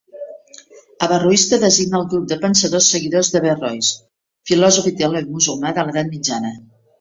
[1.07, 3.91] Averroista designa el grup de pensadors seguidors d'Averrois,
[4.53, 6.53] filòsof i teòleg musulmà de l'edat mitjana.